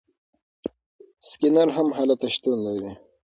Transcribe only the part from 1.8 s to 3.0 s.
هلته شتون لري.